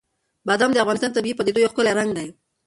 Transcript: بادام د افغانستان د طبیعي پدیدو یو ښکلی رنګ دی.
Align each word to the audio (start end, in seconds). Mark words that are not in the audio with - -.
بادام 0.47 0.71
د 0.73 0.77
افغانستان 0.83 1.09
د 1.11 1.15
طبیعي 1.17 1.35
پدیدو 1.39 1.59
یو 1.63 1.71
ښکلی 1.73 1.93
رنګ 1.99 2.11
دی. 2.17 2.27